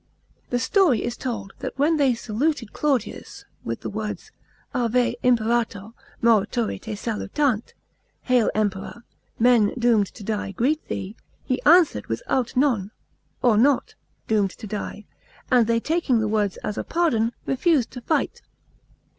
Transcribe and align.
The 0.49 0.57
story 0.57 1.03
is 1.03 1.15
told 1.15 1.53
that 1.59 1.77
when 1.77 1.97
they 1.97 2.15
saluted 2.15 2.73
Claudius 2.73 3.45
with 3.63 3.81
the 3.81 3.89
words, 3.91 4.31
Have, 4.73 4.95
imperator, 4.95 5.91
morituri 6.23 6.81
te 6.81 6.95
salutant, 6.95 7.75
("Hail, 8.23 8.49
Emperor! 8.55 9.03
men 9.37 9.75
doomed 9.77 10.07
to 10.15 10.23
die 10.23 10.53
greet 10.53 10.83
thee"), 10.87 11.15
he 11.45 11.61
answered 11.67 12.07
with 12.07 12.23
aut 12.27 12.57
non(" 12.57 12.89
Or 13.43 13.57
not" 13.59 13.93
doom 14.27 14.47
d 14.47 14.55
to 14.57 14.65
die); 14.65 15.05
and 15.51 15.67
they, 15.67 15.79
taking 15.79 16.19
the 16.19 16.27
words 16.27 16.57
as 16.63 16.79
a 16.79 16.83
pardon, 16.83 17.33
refused 17.45 17.91
to 17.91 18.01
fi^ht. 18.01 18.41